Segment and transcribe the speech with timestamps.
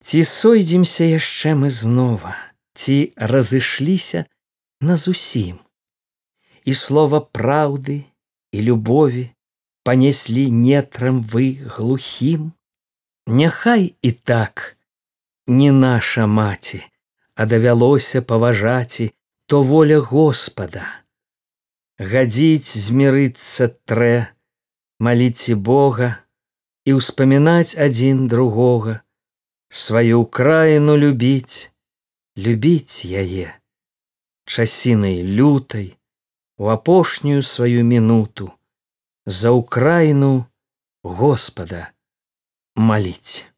[0.00, 2.34] ці сойдземся яшчэ мы знова
[2.74, 4.24] ці разышліся
[4.80, 5.60] на зусім
[6.64, 8.02] і слова праўды
[8.52, 9.28] і любові
[9.84, 12.52] панеслі нетрам вы глухім?
[13.26, 14.76] Няхай і так
[15.46, 16.82] не наша маці
[17.34, 19.12] а давялося паважаці
[19.46, 21.04] то воля господа.
[21.98, 24.26] Гадзіць змірыцца трэ
[24.98, 26.24] маліце бога
[26.88, 29.03] і ўспамінаць адзін другога
[29.68, 31.70] сваю краіну любіць.
[32.36, 33.54] Любіць яе.
[34.44, 35.96] Часінай лютай
[36.58, 38.50] у апошнюю сваю мінуту
[39.26, 40.44] за ўкраіну
[41.02, 41.94] господа
[42.76, 43.53] маліць